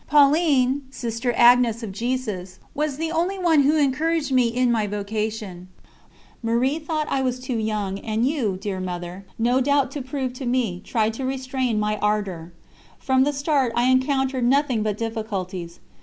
[0.07, 5.67] Pauline was the only one who encouraged me in my vocation;
[6.41, 10.81] Marie thought I was too young, and you, dear Mother, no doubt to prove me,
[10.83, 12.51] tried to restrain my ardour.
[12.97, 15.79] From the start I encountered nothing but difficulties.